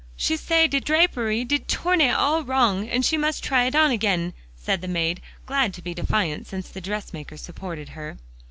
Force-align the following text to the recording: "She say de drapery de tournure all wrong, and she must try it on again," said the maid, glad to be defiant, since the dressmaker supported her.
"She 0.15 0.35
say 0.35 0.67
de 0.67 0.79
drapery 0.79 1.45
de 1.45 1.59
tournure 1.59 2.15
all 2.17 2.43
wrong, 2.43 2.89
and 2.89 3.05
she 3.05 3.17
must 3.17 3.43
try 3.43 3.65
it 3.65 3.75
on 3.75 3.91
again," 3.91 4.33
said 4.57 4.81
the 4.81 4.87
maid, 4.87 5.21
glad 5.45 5.75
to 5.75 5.81
be 5.83 5.93
defiant, 5.93 6.47
since 6.47 6.67
the 6.69 6.81
dressmaker 6.81 7.37
supported 7.37 7.89
her. 7.89 8.17